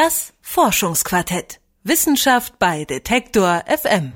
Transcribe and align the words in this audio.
Das 0.00 0.32
Forschungsquartett. 0.42 1.58
Wissenschaft 1.82 2.60
bei 2.60 2.84
Detektor 2.84 3.64
FM. 3.66 4.12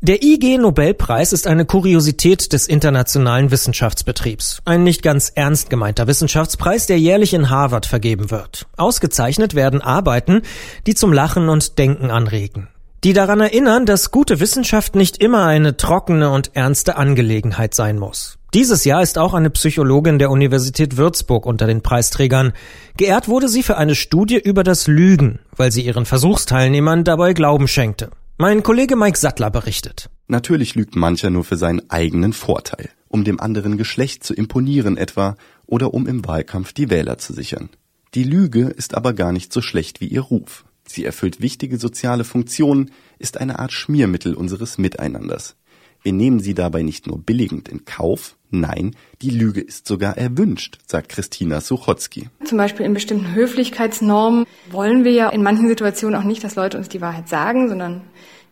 Der 0.00 0.22
IG 0.22 0.56
Nobelpreis 0.56 1.34
ist 1.34 1.46
eine 1.46 1.66
Kuriosität 1.66 2.54
des 2.54 2.66
internationalen 2.66 3.50
Wissenschaftsbetriebs. 3.50 4.62
Ein 4.64 4.82
nicht 4.82 5.02
ganz 5.02 5.30
ernst 5.34 5.68
gemeinter 5.68 6.06
Wissenschaftspreis, 6.06 6.86
der 6.86 6.98
jährlich 6.98 7.34
in 7.34 7.50
Harvard 7.50 7.84
vergeben 7.84 8.30
wird. 8.30 8.66
Ausgezeichnet 8.78 9.54
werden 9.54 9.82
Arbeiten, 9.82 10.40
die 10.86 10.94
zum 10.94 11.12
Lachen 11.12 11.50
und 11.50 11.76
Denken 11.76 12.10
anregen. 12.10 12.68
Die 13.04 13.12
daran 13.12 13.40
erinnern, 13.40 13.84
dass 13.84 14.10
gute 14.10 14.40
Wissenschaft 14.40 14.94
nicht 14.94 15.18
immer 15.18 15.44
eine 15.44 15.76
trockene 15.76 16.30
und 16.30 16.52
ernste 16.56 16.96
Angelegenheit 16.96 17.74
sein 17.74 17.98
muss. 17.98 18.38
Dieses 18.56 18.86
Jahr 18.86 19.02
ist 19.02 19.18
auch 19.18 19.34
eine 19.34 19.50
Psychologin 19.50 20.18
der 20.18 20.30
Universität 20.30 20.96
Würzburg 20.96 21.44
unter 21.44 21.66
den 21.66 21.82
Preisträgern. 21.82 22.54
Geehrt 22.96 23.28
wurde 23.28 23.50
sie 23.50 23.62
für 23.62 23.76
eine 23.76 23.94
Studie 23.94 24.38
über 24.38 24.64
das 24.64 24.86
Lügen, 24.86 25.40
weil 25.54 25.70
sie 25.70 25.82
ihren 25.82 26.06
Versuchsteilnehmern 26.06 27.04
dabei 27.04 27.34
Glauben 27.34 27.68
schenkte. 27.68 28.08
Mein 28.38 28.62
Kollege 28.62 28.96
Mike 28.96 29.18
Sattler 29.18 29.50
berichtet. 29.50 30.08
Natürlich 30.26 30.74
lügt 30.74 30.96
mancher 30.96 31.28
nur 31.28 31.44
für 31.44 31.58
seinen 31.58 31.90
eigenen 31.90 32.32
Vorteil, 32.32 32.88
um 33.08 33.24
dem 33.24 33.40
anderen 33.40 33.76
Geschlecht 33.76 34.24
zu 34.24 34.32
imponieren 34.32 34.96
etwa 34.96 35.36
oder 35.66 35.92
um 35.92 36.06
im 36.06 36.26
Wahlkampf 36.26 36.72
die 36.72 36.88
Wähler 36.88 37.18
zu 37.18 37.34
sichern. 37.34 37.68
Die 38.14 38.24
Lüge 38.24 38.68
ist 38.68 38.94
aber 38.94 39.12
gar 39.12 39.32
nicht 39.32 39.52
so 39.52 39.60
schlecht 39.60 40.00
wie 40.00 40.08
ihr 40.08 40.22
Ruf. 40.22 40.64
Sie 40.88 41.04
erfüllt 41.04 41.42
wichtige 41.42 41.76
soziale 41.76 42.24
Funktionen, 42.24 42.90
ist 43.18 43.36
eine 43.36 43.58
Art 43.58 43.72
Schmiermittel 43.72 44.32
unseres 44.32 44.78
Miteinanders. 44.78 45.56
Wir 46.02 46.14
nehmen 46.14 46.40
sie 46.40 46.54
dabei 46.54 46.82
nicht 46.82 47.06
nur 47.06 47.18
billigend 47.18 47.68
in 47.68 47.84
Kauf, 47.84 48.35
nein, 48.50 48.94
die 49.22 49.30
Lüge 49.30 49.60
ist 49.60 49.86
sogar 49.86 50.16
erwünscht, 50.16 50.78
sagt 50.86 51.08
Christina 51.08 51.60
Suchotzki. 51.60 52.28
Zum 52.44 52.58
Beispiel 52.58 52.86
in 52.86 52.94
bestimmten 52.94 53.34
Höflichkeitsnormen 53.34 54.46
wollen 54.70 55.04
wir 55.04 55.12
ja 55.12 55.28
in 55.28 55.42
manchen 55.42 55.68
Situationen 55.68 56.18
auch 56.18 56.24
nicht, 56.24 56.44
dass 56.44 56.56
Leute 56.56 56.78
uns 56.78 56.88
die 56.88 57.00
Wahrheit 57.00 57.28
sagen, 57.28 57.68
sondern 57.68 58.02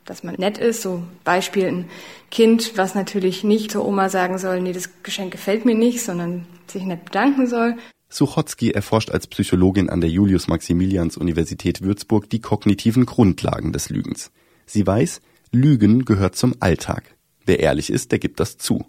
dass 0.04 0.22
man 0.22 0.34
nett 0.34 0.58
ist. 0.58 0.82
So 0.82 1.02
Beispiel 1.24 1.66
ein 1.66 1.84
Kind, 2.30 2.76
was 2.76 2.94
natürlich 2.94 3.44
nicht 3.44 3.70
zur 3.70 3.86
Oma 3.86 4.08
sagen 4.08 4.38
soll, 4.38 4.60
nee, 4.60 4.72
das 4.72 5.02
Geschenk 5.02 5.32
gefällt 5.32 5.64
mir 5.64 5.74
nicht, 5.74 6.02
sondern 6.02 6.46
sich 6.66 6.84
nett 6.84 7.04
bedanken 7.04 7.46
soll. 7.46 7.76
Suchotzki 8.08 8.70
erforscht 8.70 9.10
als 9.10 9.26
Psychologin 9.26 9.90
an 9.90 10.00
der 10.00 10.10
Julius-Maximilians-Universität 10.10 11.82
Würzburg 11.82 12.30
die 12.30 12.40
kognitiven 12.40 13.06
Grundlagen 13.06 13.72
des 13.72 13.90
Lügens. 13.90 14.30
Sie 14.66 14.86
weiß, 14.86 15.20
Lügen 15.50 16.04
gehört 16.04 16.36
zum 16.36 16.54
Alltag. 16.60 17.16
Wer 17.44 17.60
ehrlich 17.60 17.90
ist, 17.90 18.12
der 18.12 18.18
gibt 18.18 18.40
das 18.40 18.56
zu. 18.56 18.86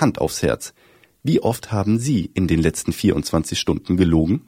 Hand 0.00 0.20
aufs 0.20 0.42
Herz. 0.42 0.72
Wie 1.22 1.40
oft 1.40 1.72
haben 1.72 1.98
Sie 1.98 2.30
in 2.32 2.46
den 2.46 2.60
letzten 2.60 2.92
24 2.92 3.58
Stunden 3.58 3.96
gelogen? 3.96 4.46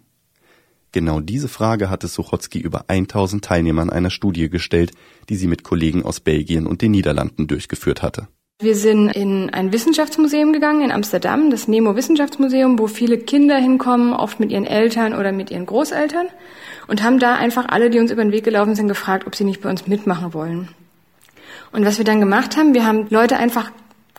Genau 0.93 1.21
diese 1.21 1.49
Frage 1.49 1.89
hatte 1.89 2.07
Suchotzki 2.07 2.59
über 2.59 2.85
1000 2.89 3.45
Teilnehmern 3.45 3.89
einer 3.89 4.11
Studie 4.11 4.51
gestellt, 4.51 4.93
die 5.31 5.37
sie 5.37 5.47
mit 5.47 5.65
Kollegen 5.65 6.05
aus 6.05 6.21
Belgien 6.21 6.67
und 6.67 6.83
den 6.83 6.91
Niederlanden 6.91 7.47
durchgeführt 7.47 8.03
hatte. 8.03 8.29
Wir 8.61 8.77
sind 8.77 9.09
in 9.09 9.51
ein 9.51 9.73
Wissenschaftsmuseum 9.73 10.53
gegangen 10.53 10.83
in 10.83 10.93
Amsterdam, 10.93 11.51
das 11.51 11.67
Nemo 11.67 11.97
Wissenschaftsmuseum, 11.97 12.79
wo 12.79 12.87
viele 12.87 13.19
Kinder 13.19 13.57
hinkommen, 13.57 14.13
oft 14.13 14.39
mit 14.39 14.53
ihren 14.53 14.67
Eltern 14.67 15.15
oder 15.15 15.33
mit 15.33 15.51
ihren 15.51 15.67
Großeltern 15.67 16.29
und 16.87 17.03
haben 17.03 17.19
da 17.19 17.35
einfach 17.35 17.67
alle, 17.69 17.91
die 17.91 17.99
uns 17.99 18.11
über 18.11 18.23
den 18.23 18.31
Weg 18.31 18.45
gelaufen 18.45 18.75
sind, 18.75 18.87
gefragt, 18.87 19.27
ob 19.27 19.35
sie 19.35 19.45
nicht 19.45 19.63
bei 19.63 19.71
uns 19.71 19.87
mitmachen 19.87 20.35
wollen. 20.35 20.69
Und 21.73 21.85
was 21.85 21.99
wir 21.99 22.05
dann 22.05 22.21
gemacht 22.21 22.57
haben, 22.57 22.75
wir 22.75 22.87
haben 22.87 23.07
Leute 23.09 23.37
einfach 23.37 23.73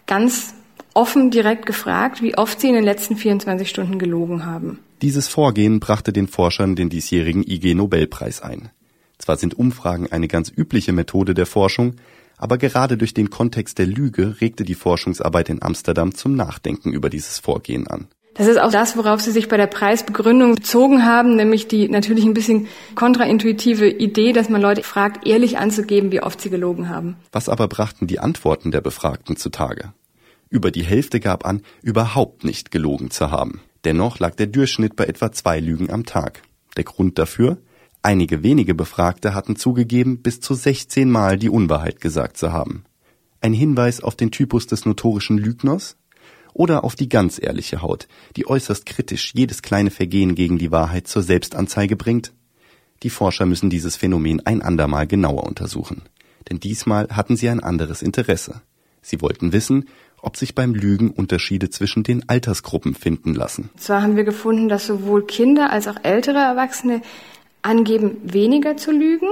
ganz 0.08 0.56
offen 0.94 1.32
direkt 1.32 1.66
gefragt, 1.66 2.22
wie 2.22 2.38
oft 2.38 2.60
sie 2.60 2.68
in 2.70 2.76
den 2.76 2.84
letzten 2.84 3.16
24 3.16 3.70
Stunden 3.70 4.00
gelogen 4.00 4.46
haben. 4.46 4.80
Dieses 5.02 5.28
Vorgehen 5.28 5.80
brachte 5.80 6.14
den 6.14 6.28
Forschern 6.28 6.76
den 6.76 6.90
diesjährigen 6.90 7.44
IG 7.44 7.76
Nobelpreis 7.76 8.42
ein. 8.42 8.70
Zwar 9.18 9.38
sind 9.38 9.58
Umfragen 9.58 10.12
eine 10.12 10.28
ganz 10.28 10.52
übliche 10.56 10.94
Methode 10.94 11.34
der 11.34 11.46
Forschung, 11.46 11.96
aber 12.38 12.58
gerade 12.58 12.98
durch 12.98 13.14
den 13.14 13.30
Kontext 13.30 13.78
der 13.78 13.86
Lüge 13.86 14.42
regte 14.42 14.64
die 14.64 14.76
Forschungsarbeit 14.76 15.50
in 15.50 15.62
Amsterdam 15.62 16.14
zum 16.16 16.36
Nachdenken 16.36 16.92
über 16.92 17.10
dieses 17.10 17.40
Vorgehen 17.40 17.88
an. 17.88 18.08
Das 18.36 18.48
ist 18.48 18.60
auch 18.60 18.72
das, 18.72 18.98
worauf 18.98 19.22
Sie 19.22 19.32
sich 19.32 19.48
bei 19.48 19.58
der 19.58 19.68
Preisbegründung 19.68 20.56
bezogen 20.56 21.06
haben, 21.06 21.36
nämlich 21.36 21.68
die 21.68 21.88
natürlich 21.88 22.26
ein 22.26 22.34
bisschen 22.34 22.68
kontraintuitive 22.96 23.88
Idee, 23.88 24.34
dass 24.34 24.50
man 24.50 24.60
Leute 24.62 24.82
fragt, 24.82 25.28
ehrlich 25.28 25.60
anzugeben, 25.60 26.12
wie 26.12 26.22
oft 26.22 26.42
sie 26.42 26.50
gelogen 26.50 26.90
haben. 26.90 27.16
Was 27.32 27.48
aber 27.48 27.68
brachten 27.68 28.08
die 28.08 28.20
Antworten 28.20 28.72
der 28.72 28.82
Befragten 28.82 29.36
zutage? 29.36 29.94
Über 30.54 30.70
die 30.70 30.84
Hälfte 30.84 31.20
gab 31.20 31.48
an, 31.48 31.64
überhaupt 31.82 32.44
nicht 32.44 32.70
gelogen 32.70 33.10
zu 33.10 33.32
haben. 33.32 33.62
Dennoch 33.86 34.20
lag 34.20 34.36
der 34.36 34.46
Durchschnitt 34.46 34.96
bei 34.96 35.06
etwa 35.06 35.32
zwei 35.32 35.60
Lügen 35.60 35.90
am 35.90 36.06
Tag. 36.06 36.44
Der 36.78 36.84
Grund 36.84 37.18
dafür? 37.18 37.58
Einige 38.04 38.44
wenige 38.44 38.76
Befragte 38.76 39.34
hatten 39.34 39.56
zugegeben, 39.56 40.22
bis 40.22 40.42
zu 40.42 40.54
16 40.54 41.10
Mal 41.10 41.40
die 41.40 41.50
Unwahrheit 41.50 42.02
gesagt 42.02 42.38
zu 42.38 42.54
haben. 42.54 42.84
Ein 43.42 43.54
Hinweis 43.54 44.00
auf 44.00 44.16
den 44.16 44.30
Typus 44.30 44.68
des 44.68 44.86
notorischen 44.86 45.40
Lügners? 45.40 45.98
oder 46.54 46.84
auf 46.84 46.96
die 46.96 47.10
ganz 47.10 47.42
ehrliche 47.42 47.82
Haut, 47.82 48.08
die 48.36 48.46
äußerst 48.46 48.86
kritisch 48.86 49.34
jedes 49.34 49.64
kleine 49.64 49.90
Vergehen 49.90 50.36
gegen 50.36 50.60
die 50.60 50.72
Wahrheit 50.72 51.08
zur 51.08 51.24
Selbstanzeige 51.24 51.96
bringt? 51.96 52.32
Die 53.02 53.10
Forscher 53.10 53.48
müssen 53.48 53.72
dieses 53.72 53.96
Phänomen 53.96 54.46
ein 54.46 54.62
andermal 54.62 55.08
genauer 55.08 55.46
untersuchen. 55.48 56.04
Denn 56.52 56.60
diesmal 56.60 57.08
hatten 57.10 57.38
sie 57.38 57.50
ein 57.50 57.60
anderes 57.60 58.04
Interesse. 58.04 58.62
Sie 59.02 59.20
wollten 59.22 59.52
wissen, 59.52 59.86
ob 60.24 60.38
sich 60.38 60.56
beim 60.56 60.74
Lügen 60.74 61.12
Unterschiede 61.12 61.70
zwischen 61.70 62.04
den 62.04 62.28
Altersgruppen 62.28 62.96
finden 62.96 63.36
lassen. 63.36 63.70
Zwar 63.78 64.02
haben 64.02 64.16
wir 64.16 64.24
gefunden, 64.24 64.70
dass 64.70 64.88
sowohl 64.88 65.26
Kinder 65.26 65.72
als 65.72 65.88
auch 65.88 65.98
ältere 66.04 66.40
Erwachsene 66.40 67.02
angeben, 67.62 68.18
weniger 68.24 68.76
zu 68.78 68.92
lügen, 68.92 69.28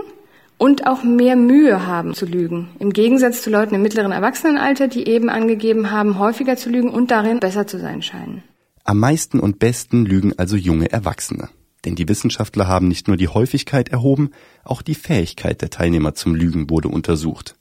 und 0.62 0.86
auch 0.86 1.02
mehr 1.04 1.36
Mühe 1.36 1.88
haben 1.88 2.14
zu 2.14 2.28
lügen. 2.28 2.70
Im 2.78 2.94
Gegensatz 2.94 3.42
zu 3.42 3.50
Leuten 3.50 3.74
im 3.74 3.82
mittleren 3.82 4.12
Erwachsenenalter, 4.12 4.88
die 4.88 5.08
eben 5.08 5.28
angegeben 5.28 5.90
haben, 5.90 6.20
häufiger 6.20 6.56
zu 6.56 6.70
lügen 6.70 6.90
und 6.92 7.10
darin 7.10 7.40
besser 7.40 7.66
zu 7.66 7.80
sein 7.80 8.04
scheinen. 8.04 8.44
Am 8.84 9.00
meisten 9.00 9.40
und 9.40 9.58
besten 9.58 10.06
lügen 10.06 10.38
also 10.38 10.56
junge 10.56 10.92
Erwachsene. 10.92 11.50
Denn 11.84 11.96
die 11.96 12.08
Wissenschaftler 12.08 12.68
haben 12.68 12.88
nicht 12.88 13.08
nur 13.08 13.18
die 13.18 13.28
Häufigkeit 13.28 13.90
erhoben, 13.90 14.30
auch 14.64 14.84
die 14.84 14.94
Fähigkeit 14.94 15.64
der 15.64 15.72
Teilnehmer 15.72 16.14
zum 16.14 16.36
Lügen 16.36 16.70
wurde 16.70 16.90
untersucht. 16.90 17.56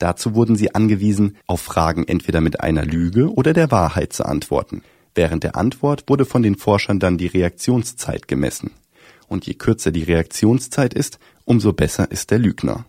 Dazu 0.00 0.34
wurden 0.34 0.56
sie 0.56 0.74
angewiesen, 0.74 1.36
auf 1.46 1.60
Fragen 1.60 2.08
entweder 2.08 2.40
mit 2.40 2.60
einer 2.60 2.84
Lüge 2.84 3.32
oder 3.32 3.52
der 3.52 3.70
Wahrheit 3.70 4.12
zu 4.12 4.24
antworten. 4.24 4.82
Während 5.14 5.44
der 5.44 5.56
Antwort 5.56 6.04
wurde 6.08 6.24
von 6.24 6.42
den 6.42 6.56
Forschern 6.56 6.98
dann 6.98 7.18
die 7.18 7.26
Reaktionszeit 7.26 8.26
gemessen 8.26 8.72
und 9.28 9.46
je 9.46 9.54
kürzer 9.54 9.92
die 9.92 10.02
Reaktionszeit 10.02 10.94
ist, 10.94 11.18
umso 11.44 11.74
besser 11.74 12.10
ist 12.10 12.30
der 12.30 12.38
Lügner. 12.38 12.86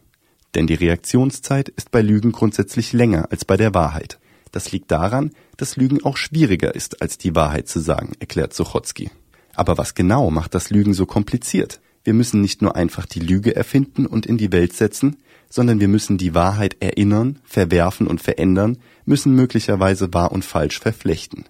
Denn 0.56 0.68
die 0.68 0.74
Reaktionszeit 0.74 1.68
ist 1.68 1.92
bei 1.92 2.02
Lügen 2.02 2.32
grundsätzlich 2.32 2.94
länger 2.94 3.28
als 3.30 3.44
bei 3.44 3.58
der 3.58 3.74
Wahrheit. 3.74 4.18
Das 4.52 4.72
liegt 4.72 4.90
daran, 4.90 5.32
dass 5.58 5.76
Lügen 5.76 6.04
auch 6.04 6.16
schwieriger 6.16 6.74
ist, 6.74 7.02
als 7.02 7.18
die 7.18 7.36
Wahrheit 7.36 7.68
zu 7.68 7.80
sagen, 7.80 8.14
erklärt 8.20 8.54
Suchotzki. 8.54 9.12
Aber 9.54 9.78
was 9.78 9.96
genau 9.96 10.32
macht 10.32 10.56
das 10.56 10.70
Lügen 10.70 10.94
so 10.94 11.06
kompliziert? 11.06 11.81
Wir 12.04 12.14
müssen 12.14 12.42
nicht 12.42 12.62
nur 12.62 12.76
einfach 12.76 13.06
die 13.06 13.20
Lüge 13.20 13.56
erfinden 13.56 14.06
und 14.06 14.26
in 14.26 14.38
die 14.38 14.52
Welt 14.52 14.74
setzen, 14.74 15.18
sondern 15.50 15.80
wir 15.80 15.88
müssen 15.88 16.18
die 16.18 16.34
Wahrheit 16.34 16.78
erinnern, 16.80 17.40
verwerfen 17.44 18.08
und 18.08 18.22
verändern, 18.22 18.78
müssen 19.06 19.36
möglicherweise 19.36 20.14
wahr 20.14 20.32
und 20.32 20.46
falsch 20.46 20.80
verflechten 20.80 21.46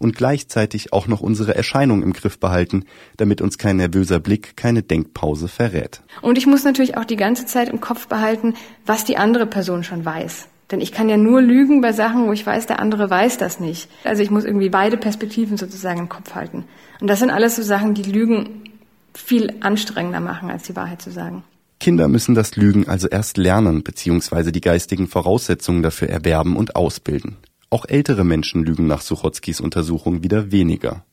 und 0.00 0.16
gleichzeitig 0.16 0.92
auch 0.92 1.06
noch 1.06 1.20
unsere 1.20 1.54
Erscheinung 1.54 2.02
im 2.02 2.12
Griff 2.12 2.40
behalten, 2.40 2.84
damit 3.18 3.40
uns 3.40 3.58
kein 3.58 3.76
nervöser 3.76 4.18
Blick, 4.18 4.56
keine 4.56 4.82
Denkpause 4.82 5.46
verrät. 5.46 6.00
Und 6.22 6.38
ich 6.38 6.46
muss 6.46 6.64
natürlich 6.64 6.96
auch 6.96 7.04
die 7.04 7.16
ganze 7.16 7.46
Zeit 7.46 7.68
im 7.68 7.80
Kopf 7.80 8.08
behalten, 8.08 8.54
was 8.86 9.04
die 9.04 9.18
andere 9.18 9.46
Person 9.46 9.84
schon 9.84 10.04
weiß. 10.04 10.48
Denn 10.70 10.80
ich 10.80 10.92
kann 10.92 11.08
ja 11.08 11.16
nur 11.16 11.42
lügen 11.42 11.80
bei 11.80 11.92
Sachen, 11.92 12.26
wo 12.26 12.32
ich 12.32 12.46
weiß, 12.46 12.66
der 12.66 12.80
andere 12.80 13.10
weiß 13.10 13.38
das 13.38 13.60
nicht. 13.60 13.88
Also 14.04 14.22
ich 14.22 14.30
muss 14.30 14.44
irgendwie 14.44 14.70
beide 14.70 14.96
Perspektiven 14.96 15.56
sozusagen 15.56 16.00
im 16.00 16.08
Kopf 16.08 16.34
halten. 16.34 16.64
Und 17.00 17.08
das 17.08 17.18
sind 17.18 17.30
alles 17.30 17.56
so 17.56 17.62
Sachen, 17.62 17.94
die 17.94 18.10
Lügen 18.10 18.69
viel 19.14 19.54
anstrengender 19.60 20.20
machen, 20.20 20.50
als 20.50 20.64
die 20.64 20.76
Wahrheit 20.76 21.02
zu 21.02 21.10
sagen. 21.10 21.44
Kinder 21.80 22.08
müssen 22.08 22.34
das 22.34 22.56
Lügen 22.56 22.88
also 22.88 23.08
erst 23.08 23.38
lernen 23.38 23.82
bzw. 23.82 24.52
die 24.52 24.60
geistigen 24.60 25.08
Voraussetzungen 25.08 25.82
dafür 25.82 26.08
erwerben 26.08 26.56
und 26.56 26.76
ausbilden. 26.76 27.38
Auch 27.70 27.86
ältere 27.86 28.24
Menschen 28.24 28.64
lügen 28.64 28.86
nach 28.86 29.00
Suchotzkis 29.00 29.60
Untersuchung 29.60 30.22
wieder 30.22 30.52
weniger. 30.52 31.04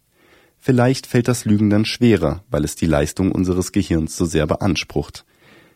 Vielleicht 0.59 1.07
fällt 1.07 1.27
das 1.27 1.45
Lügen 1.45 1.69
dann 1.69 1.85
schwerer, 1.85 2.43
weil 2.49 2.65
es 2.65 2.75
die 2.75 2.87
Leistung 2.87 3.31
unseres 3.31 3.71
Gehirns 3.71 4.17
so 4.17 4.25
sehr 4.25 4.47
beansprucht. 4.47 5.23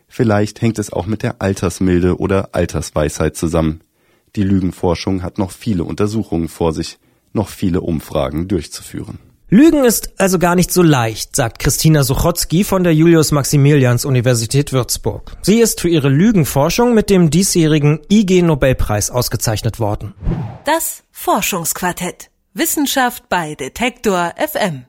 Vielleicht 0.08 0.60
hängt 0.60 0.78
es 0.78 0.92
auch 0.92 1.06
mit 1.06 1.22
der 1.22 1.40
Altersmilde 1.40 2.18
oder 2.18 2.50
Altersweisheit 2.52 3.36
zusammen. 3.36 3.80
Die 4.36 4.42
Lügenforschung 4.42 5.22
hat 5.22 5.38
noch 5.38 5.52
viele 5.52 5.84
Untersuchungen 5.84 6.48
vor 6.48 6.74
sich, 6.74 6.98
noch 7.32 7.48
viele 7.48 7.80
Umfragen 7.80 8.48
durchzuführen. 8.48 9.18
Lügen 9.52 9.84
ist 9.84 10.14
also 10.16 10.38
gar 10.38 10.54
nicht 10.54 10.72
so 10.72 10.80
leicht, 10.80 11.36
sagt 11.36 11.58
Christina 11.58 12.04
Suchotzki 12.04 12.64
von 12.64 12.84
der 12.84 12.94
Julius-Maximilians-Universität 12.94 14.72
Würzburg. 14.72 15.36
Sie 15.42 15.60
ist 15.60 15.82
für 15.82 15.90
ihre 15.90 16.08
Lügenforschung 16.08 16.94
mit 16.94 17.10
dem 17.10 17.28
diesjährigen 17.28 18.00
IG 18.10 18.40
Nobelpreis 18.40 19.10
ausgezeichnet 19.10 19.78
worden. 19.78 20.14
Das 20.64 21.02
Forschungsquartett. 21.10 22.30
Wissenschaft 22.54 23.28
bei 23.28 23.54
Detektor 23.54 24.32
FM. 24.38 24.86